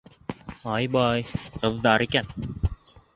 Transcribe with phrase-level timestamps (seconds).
[0.75, 1.21] —Ай-бай,
[1.65, 2.33] ҡыҙҙар икән.